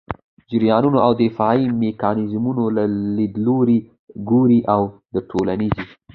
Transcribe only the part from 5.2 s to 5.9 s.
ټولنيزې